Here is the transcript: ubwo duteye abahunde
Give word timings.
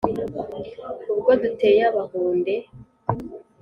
ubwo 1.11 1.31
duteye 1.41 1.81
abahunde 1.91 2.53